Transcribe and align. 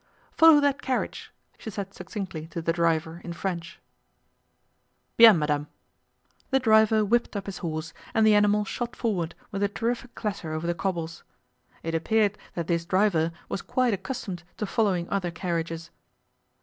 'Follow 0.31 0.59
that 0.59 0.81
carriage,' 0.81 1.31
she 1.59 1.69
said 1.69 1.93
succinctly 1.93 2.47
to 2.47 2.59
the 2.59 2.73
driver 2.73 3.21
in 3.23 3.31
French. 3.33 3.79
'Bien, 5.15 5.37
madame!' 5.37 5.67
The 6.49 6.57
driver 6.59 7.05
whipped 7.05 7.35
up 7.35 7.45
his 7.45 7.59
horse, 7.59 7.93
and 8.15 8.25
the 8.25 8.33
animal 8.33 8.65
shot 8.65 8.95
forward 8.95 9.35
with 9.51 9.61
a 9.61 9.67
terrific 9.69 10.15
clatter 10.15 10.53
over 10.53 10.65
the 10.65 10.73
cobbles. 10.73 11.23
It 11.83 11.93
appeared 11.93 12.39
that 12.55 12.65
this 12.65 12.83
driver 12.83 13.31
was 13.47 13.61
quite 13.61 13.93
accustomed 13.93 14.41
to 14.57 14.65
following 14.65 15.07
other 15.11 15.29
carriages. 15.29 15.91